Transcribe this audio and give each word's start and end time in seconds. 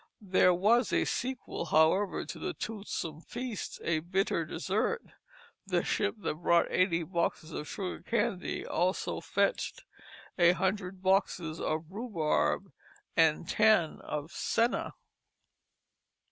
There 0.23 0.51
was 0.51 0.91
a 0.91 1.05
sequel, 1.05 1.65
however, 1.65 2.25
to 2.25 2.39
the 2.39 2.55
toothsome 2.55 3.21
feast, 3.21 3.79
a 3.83 3.99
bitter 3.99 4.45
dessert. 4.45 5.03
The 5.67 5.83
ship 5.83 6.15
that 6.21 6.41
brought 6.41 6.71
eighty 6.71 7.03
boxes 7.03 7.51
of 7.51 7.67
sugar 7.67 8.01
candy 8.01 8.65
also 8.65 9.19
fetched 9.21 9.83
a 10.39 10.53
hundred 10.53 11.03
boxes 11.03 11.61
of 11.61 11.85
rhubarb 11.91 12.71
and 13.15 13.47
ten 13.47 13.99
of 14.01 14.31
senna. 14.31 14.95